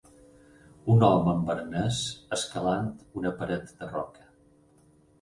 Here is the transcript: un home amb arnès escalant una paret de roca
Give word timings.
un 0.93 1.05
home 1.07 1.29
amb 1.33 1.51
arnès 1.55 2.01
escalant 2.39 2.91
una 3.23 3.37
paret 3.45 3.73
de 3.79 3.95
roca 3.97 4.31